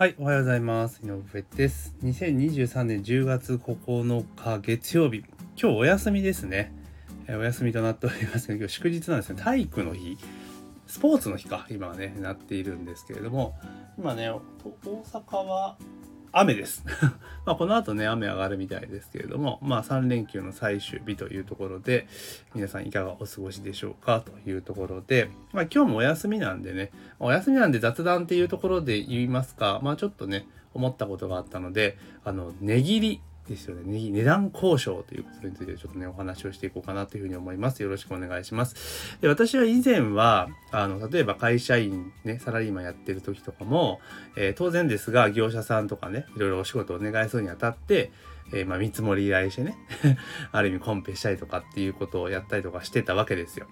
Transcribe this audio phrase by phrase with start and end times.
[0.00, 1.02] はい、おはようございます。
[1.04, 1.94] 井上です。
[2.02, 5.26] 2023年10月9日月曜日。
[5.60, 6.72] 今日お休みですね。
[7.28, 9.42] えお休みとなっておりますが、今日祝日なんですね。
[9.42, 10.16] 体育の日。
[10.86, 13.58] スポーツの日か、今はね、なっているんですけれども、
[13.98, 14.40] 今ね、大
[15.02, 15.76] 阪は
[16.32, 16.84] 雨です。
[17.44, 22.06] まこの後ね、雨上がるみたいですけれども、まあ3連休の最終日というところで、
[22.54, 33.20] 皆さんいかがお過ごしでしょうかというところで、まあ今日もお休みなんでね、お休みなんで雑談っていうところで言いますか、まあちょっとね、思ったことがあったので、あの、値切り
[33.50, 34.10] ですよね。
[34.10, 37.82] 値段交渉ということについてちょっとね、お話をしていこうかなというふうに思います。
[37.82, 39.18] よろしくお願いします。
[39.20, 44.00] で私は以前は、あの、例えば会社員ね、サラリーマンやってる時とかも、
[44.36, 48.12] えー、当然ですが、業者さんとかね、いろいろお仕事をお願いするにあたって、
[48.52, 49.76] えー、まあ、見積もり依頼してね
[50.50, 53.66] ある意味コンペしたりとかっていうことをやったりとかしてたわけですよ。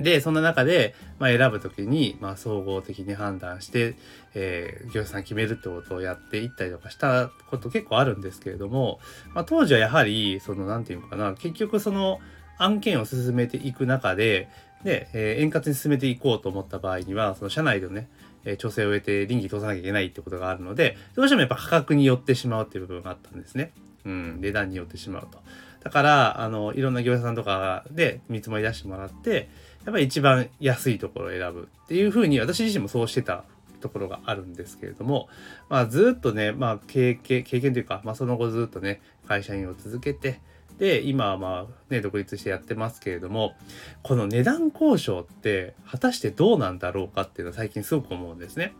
[0.00, 3.96] で、そんな中で、まあ、選ぶときに、まあ、総合的に判断して、
[4.34, 9.00] えー、業者さん決めるってことをやっていったりとかしたこと結構あるんですけれども、
[9.34, 12.18] まあ、当時はやはり、その、なんていうのかな、結局その
[12.58, 14.48] 案件を進めていく中で、
[14.84, 18.08] で、えー、円滑に進めていこうと思った場合には、その社内でのね、
[18.44, 23.72] え、調整を終えて倫理通さなきゃいけないってことがあるので、どうしてもやっぱ価格によってしまうっていう部分があったんですね。
[24.06, 25.38] うん、値段によってしまうと。
[25.82, 29.48] だから、あの、いろんな業者さんとかで見積もり出してもらって、
[29.84, 33.44] やっぱり一番安いところを選ぶっていうふうに私自身もそうしてた
[33.80, 35.28] ところがあるんですけれども、
[35.68, 40.40] まあ、ずっとね、まあ、経験経験というか、まあ、その後ずっとね会社員を続けて
[40.78, 43.54] で今はまあね独立してやってますけれども
[44.02, 48.72] この値段交渉って果たしてどうなんだろうかっていうのは最近すごく思うんですね。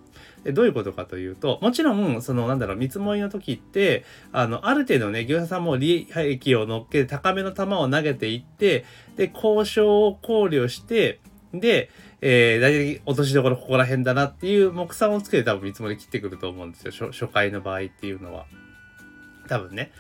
[0.45, 8.85] どういうことかというと、もちろん、その、なんだろう、見積もりの時って、あの、ある程度ね、業者さんも利益を乗っけて高めの球を投げていって、
[9.17, 11.21] で、交渉を考慮して、
[11.53, 11.91] で、
[12.23, 16.93] えー、大体落としどころここら辺だなっていう目算をつけて多分見積もり切ってくると思うんですよ。
[16.93, 18.47] 初初回の場合っていうのは。
[19.49, 19.91] 多分ね。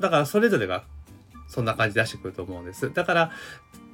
[0.00, 0.84] だからそれぞれが
[1.48, 2.92] そんな感じ出してくると思うんです。
[2.92, 3.30] だから、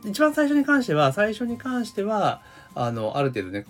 [0.04, 2.42] 一番最初に関しては、最初に関しては、
[2.74, 3.64] あの、ある程度ね、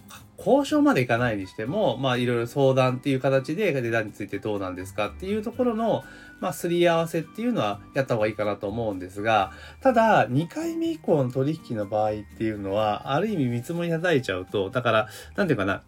[0.45, 6.05] 交渉までいかないにしても、まあいろいろ相談っていう形で値段についてどうなんですかっていうところの、
[6.41, 15.83] まあすり合わせっていうのはやった方がいいかなと思うんですが、ただ2回目以降の取引の場合っていうのは、ある意味見積もり叩いちゃうと、だから、なんていうかな、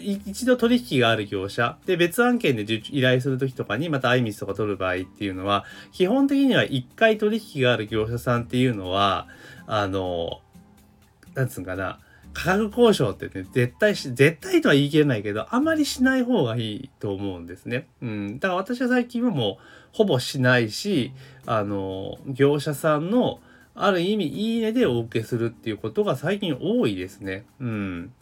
[0.00, 9.26] 一度取引がある業者で別案件で依頼するときとかにまたアイミスとか取る場合っていうのは基本的には1回取引がある業者さんっていうのは
[9.66, 10.40] あの
[11.34, 11.98] なんつうんかな
[12.32, 17.88] 価格交渉ってね、絶対し、絶対とは言い切れないけど、あまりしない方がいいと思うんですね。
[18.00, 18.38] うん。
[18.38, 21.12] だから私は最近はもう、ほぼしないし、
[21.46, 23.40] あの、業者さんの、
[23.74, 27.44] ある意味、いいねでお受けするっていうことが最近多いですね。
[27.60, 28.12] うん。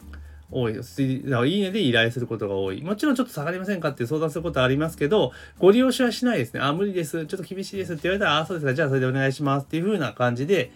[0.51, 1.01] 多いです。
[1.01, 2.81] いいねで依頼することが多い。
[2.81, 6.59] もちろんちょっと下がりませんかって相談することありますけど、ご利用しはしないですね。
[6.59, 7.25] あ、無理です。
[7.25, 8.73] ちょっと厳しいですって言われたら、あ、そうですか。
[8.73, 10.71] じゃあそれでお願いしますっていう風な感じで、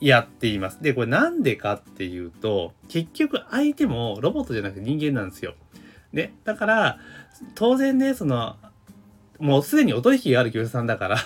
[0.00, 0.82] やっています。
[0.82, 5.54] で、これなんでかっていうと、結局相手もロボットじゃなくて人間なんですよ。
[6.12, 6.34] ね。
[6.44, 6.98] だから、
[7.54, 8.56] 当然ね、その、
[9.38, 11.18] もうすでにお取引がある業者さんだから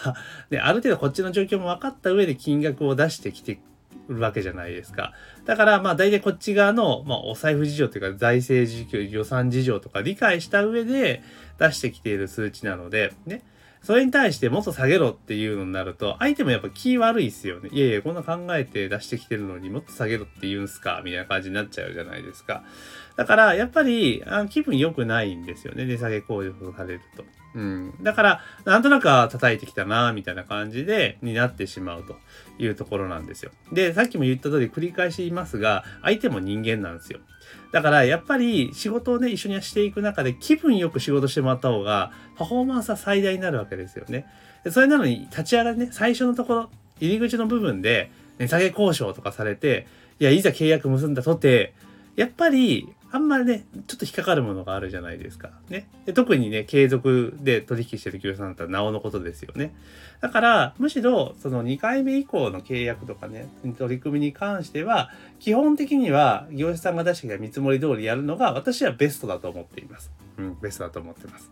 [0.50, 3.60] で、ある程度こっちの状況も分かった上で金額を出してきて
[4.08, 5.12] るわけじゃないですか。
[5.44, 11.22] だから、まあ大体こっち側の、まあお財布事情というか財政事情、予算事情とか理解した上で
[11.58, 13.42] 出してきている数値なので、ね。
[13.82, 17.70] それに対してもっと下げろっていうのになると、相手もやっぱ気悪いっすよね。
[17.72, 21.00] いやいや、こんな考えて出してきてるのにもっと下げろって言うんすか？
[21.04, 22.62] みたいな感じになっちゃうじゃないですか。
[23.16, 25.86] だから、やっぱり、あ気分良くないんですよね。
[25.86, 27.24] 値下げ交渉されると。
[27.54, 27.94] うん。
[28.02, 32.16] だから、なんとなく叩いてきたな、みたいな感じで、になってしまうと
[32.58, 33.50] いうところなんですよ。
[33.72, 37.20] で、さっきも言った通り繰り返し言いますが、相手も人間なんですよ。
[37.72, 44.26] だからやっぱり仕事をね、一緒にしていく中で気分よく仕事してもらった方がパフォーマンスは最大になるわけですよね。
[44.64, 49.86] でそれなのに立ち上がりね、最初のところ、入り口の部分で値下げ交渉とかされて、
[50.18, 51.72] いや、いざ契約結んだとて、
[52.16, 55.50] やっぱりあんまりね、ちょっと引っかかるものがあるじゃないですか。
[55.68, 55.88] ね。
[56.06, 59.74] で特にね、継続で取引してる企業さんだったらなおのことですよね。
[60.20, 65.10] だから、むしろ、その2回目以降の契約とかね、取り組みに関しては、
[65.40, 70.12] 基本的には業者さんが出してきた見積もり通りやるのが私はベストだと思っています。
[70.38, 71.50] うん、ベストだと思ってます。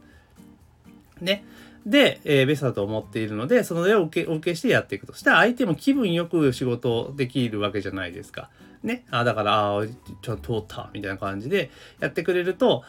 [1.20, 1.44] ね。
[1.84, 5.14] で、えー、ベストだと思っているので、その上を受け、受けしてやっていくと。
[5.14, 8.50] したら相手も気分よく仕事できるわけじゃないですか。
[8.82, 9.04] ね。
[9.10, 9.86] あ、だから、ああ
[10.22, 11.70] ちょっと通った、みたいな感じで
[12.00, 12.84] やってくれると、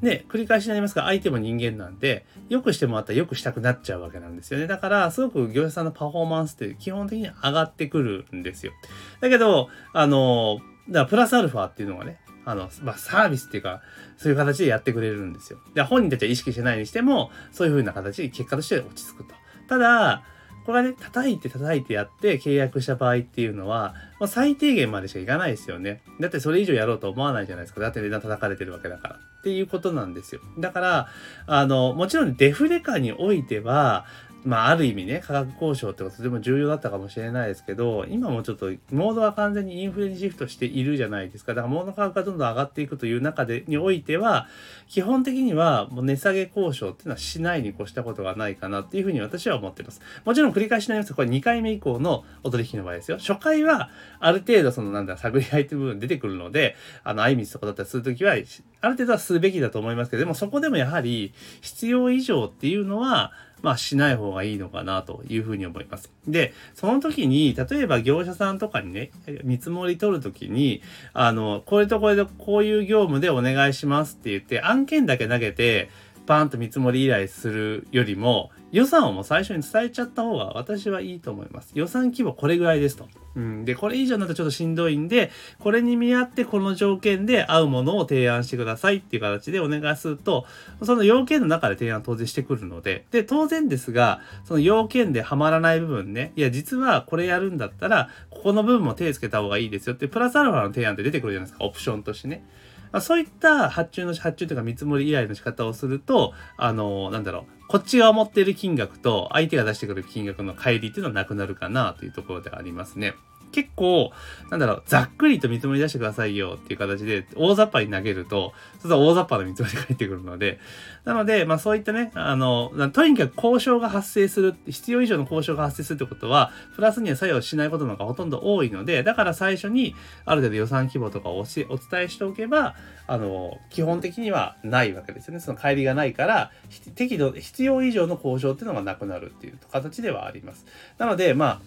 [0.00, 4.66] ね、繰り返しになりますが、相手も人間なんで、よくしてもらったらよくしたくなっちゃうわけなんですよね。
[4.66, 8.72] だから、すごく業者さんのパフォーマンスって基本的に上がってくるんですよ。
[9.20, 10.60] だけど、あの、
[10.92, 13.82] からプラスアルファっていうのがね、あの、まあ、サービスっていうか、
[14.16, 15.58] そういう形でやってくれるんですよ。
[15.74, 19.34] で、本人たちは意識してないにしても、そういう風な形で結果として落ち着くと。
[19.68, 20.22] ただ、
[20.68, 26.02] これはね、叩いて叩いてやって契約した場合っていうのは、まあ、最低限までしかいかないですよね。
[26.20, 27.80] だってそれ以上やろうと思わないじゃないですか。
[27.80, 29.14] だって値段叩かれてるわけだから。
[29.14, 30.42] っていうことなんですよ。
[30.58, 31.08] だから、
[31.46, 34.04] あの、もちろんデフレ化においては、
[34.44, 41.54] まあ、ある意味ね、価格交渉ってことでも重要だったかもしれないですけど、今もちょっと、モードは完全にインフレにシフトしているじゃないですか。
[41.54, 44.46] だから、モード価格がどんどん上がっていくという中で、においては、
[44.86, 50.00] 基本的には、もう値下げ交渉っていうのはしないに越したことがないかなっていうふうに私は思っています。
[50.24, 53.18] もちろん繰り返しになりますこれ2回目以降のお取引の場合ですよ。
[53.18, 53.90] 初回は、
[54.20, 63.32] ある程度その、なんだ、探り合いという部分出てくるので、あの、相道とかだったりするときは、ある程度はするべきだと思いますけど、でもそこでもやはり、必要以上っていうのは、
[63.62, 66.10] まあしない方がいいのかなというふうに思います。
[66.26, 69.10] で、その時に、例えば業者さんとかにね、
[69.44, 70.82] 見積もり取る時に、
[71.12, 75.90] あの、これとこれとこういう業務でお願いしますって言って、案件だけ投げて、
[76.26, 81.72] パーンと見積もり依頼するよりも、予算をもう最初に伝えちゃった方が私はいいと思います。
[81.74, 83.08] 予算規模これぐらいですと。
[83.34, 83.64] うん。
[83.64, 90.44] で、これ以上になるとちょっとしんどいんで、これに見合ってこの条件で合うものを提案してくださいっていう形でお願いすると、
[90.82, 102.44] その要件の中で提案当然してくるので、で、当然ですが、その要件ではまらない部分ね、いや、実はこれやるんだったら、ここの部分も手つけた方がいいですよって、プラスアルファの提案って出てくるじゃないですか、オプションとしてね。
[102.90, 113.14] まあ、そういった発注の、発注というか見積もり依頼の仕方をすると、あの、なんだろう、こっちが持ってる金額と相手が出してくる金額の乖離っていうのはなくなるかなというところでありますね。
[113.52, 114.12] 結構、
[114.50, 120.58] なんだろう、ざっくりと見積もり出してくださいよっていう形で、大雑把に投げると、そうすると大雑把な見積もりが返ってくるので、
[121.04, 131.66] なので、まあそういったね、あの、とにかく交渉が発生する、必要以上の交渉が発生するってことは、プラスには作用しないことの方がほとんど多いので、だから最初に、ある程度予算規模とかをお伝
[132.02, 132.74] えしておけば、
[133.06, 135.40] あの、基本的にはないわけですよね。
[135.40, 136.50] その帰りがないから、
[136.94, 140.66] 適度、必要以上の交渉っていうのがなくなるっていう形ではあります。
[140.98, 141.60] なので、まあ、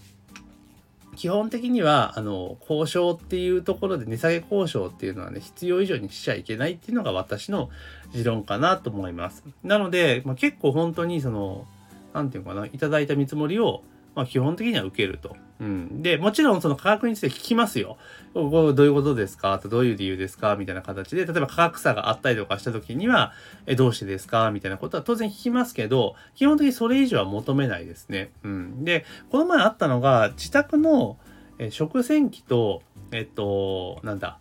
[1.22, 7.70] 基本的には、あの、交渉っていうところで値下げ交渉っていうのはね、必要以上にしちゃいけないっていうのが私の
[8.12, 9.44] 持論かなと思います。
[9.64, 11.68] なので、まあ、結構本当にその、
[12.16, 15.38] 何て言うかな、いただいた見積もりを、まあ、基本的には受けると。
[15.60, 16.02] うん。
[16.02, 17.98] で、もちろんその価格について聞きますよ。
[18.34, 19.58] どういうことですか？
[19.60, 20.56] とどういう理由ですか？
[20.56, 23.32] みたいな形で、例えば価格差があったりとかした時には、
[23.68, 24.52] え、どうしてですか？
[24.52, 28.32] みたいなことは当然聞きますけど、基本的にそれ以上は求めないですね。
[28.44, 28.84] うん。
[28.84, 31.18] で、この前あったのが、自宅の、
[31.58, 32.82] え食洗機と、
[33.12, 34.40] えっと、なんだ、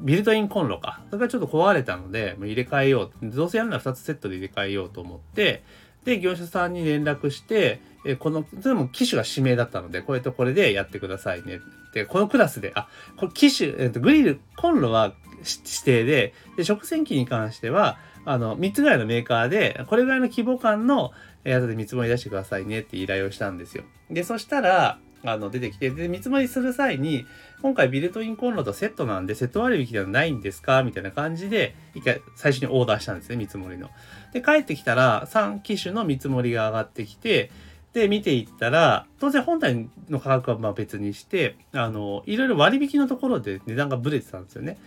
[0.00, 1.02] ビルトインコンロか。
[1.10, 3.30] それがちょっと壊れたので、もう入れ替えよう。
[3.30, 5.62] どうせやるなら2つセットで入れ替えようと思って、
[6.04, 11.60] で、業者さんに連絡して、えこの、それも機種が指名だったので、これとこれでやってくださいね。
[11.94, 21.12] で、このクラスで、あ、これ機種、えっと、グリル、コンロは指定で、で、食洗機に関しては、あの、3つぐらいのメーカーで、これぐらいの規模感の
[21.44, 23.84] やつで見積もり出してくださいねって依頼をしたんですよ。
[24.10, 27.26] で、そしたら、あの、出てきて、で、見積もりする際に、
[27.62, 33.90] 今回ビルトインコンロとセットなんで、セット割引ではないんですかみたいな感じで、一回最初にオーダーしたんですね、見積もりの。
[34.32, 37.50] で、帰ってきたら、3機種の見積もりが上がってきて、
[37.94, 44.78] で、見ていったら、当然本体の価格はまあ別にして、あの、いろいろ割引のところで値段がブレてたんですよね。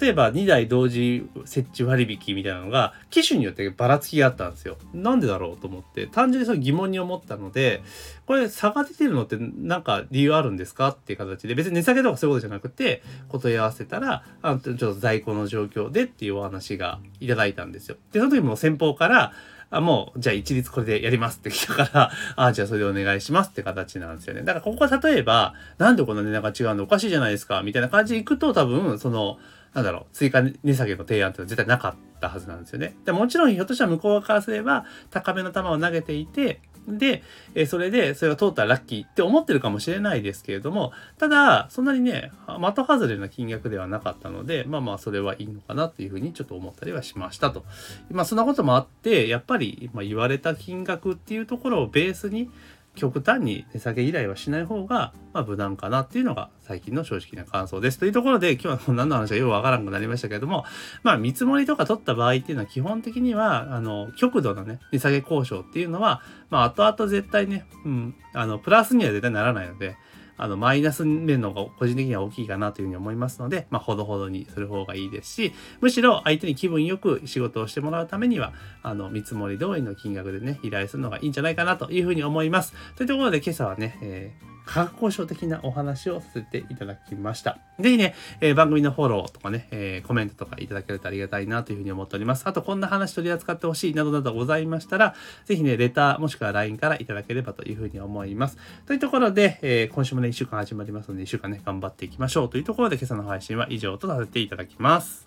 [0.00, 4.78] 例えば2台同時設置割引みたいなのが、機種によってばらつきがあったんですよ。
[4.92, 7.82] なんでだろうと思って、単純にそれ疑問に思ったので、
[8.26, 17.96] これ差が出てるのってなんか理由あるんですかっていう形で、別に値下げとかそういうことじゃなくて、答え合わせたら、あのちょっと在庫の状況でっていうお話がいただいたんですよ。
[18.10, 19.32] で、その時も先方から、
[19.70, 24.42] あ、もう、じゃあ一律これでやりますって来たから、 あ、じゃあそれでお願いしますって形なんですよね。
[24.42, 29.38] だからここは例えば、なんでこんな値段が違うのおかしいじゃないですかみたいな感じで行くと多分、その、
[29.74, 32.96] なんだろう、追加値下げの提案って絶対なかったはずなんですよね。
[33.04, 37.22] でもちろんひょっとしたら向こう側からすれば高めの球を投げていて、で、
[37.54, 47.64] えそれで、それが通ったらラッキーって思ってるかもしれないですけれども、ただ、そんなにね、的外れな金額ではなかったので、まあまあ、それはいいのかなというふうにちょっと思ったりはしましたと。
[48.10, 52.50] まあ、そんなこともあって、やっぱり、ま言われた金額っていうところをベースに、
[52.96, 57.98] 極端に値下げ依頼はしない方が、まあ、無難かなっていうのが最近の正直な感想です。
[57.98, 60.64] というところで、今日は 何の話かよくわからんくなりましたけれども、
[61.04, 69.96] まあ、見積もりとか取った場合っていうのは基本的には、あの、極度のね、値下げ交渉っていうのは、まあ、後々絶対ね、うん、あの、プラスには絶対ならないので、
[70.36, 78.52] あの、マイナス面の方が個人的には大きいかなというふうに思いますので、まあ、ほどほどにする方がいいですし、むしろ相手に気分よく仕事をしてもらうためには、
[78.82, 82.74] あの、見積もり通りの金額でね、依頼するのがいいんじゃないかなというふうに思います。
[82.96, 87.58] というところで今朝はね、えー価格交渉的なお話をさせていただきました。
[87.78, 92.42] ぜひね、えー、番組のフォローとかね、えー、コメントとかいただけるとありがたいなというふうに思っております。
[92.46, 95.14] あと、こんな話取り扱ってほしいなどなどございましたら、
[95.44, 98.58] ぜひね、レターもしくは LINE からいただければというふうに思います。
[98.86, 105.26] というところで、えー、今週もねね、1週間始まりますので、1週間ね、頑張っていきましょうというところで、今朝の配信は以上とさせていただきます。